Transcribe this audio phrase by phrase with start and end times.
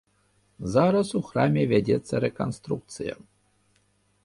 [0.75, 3.13] Зараз у храме вядзецца рэканструкцыя.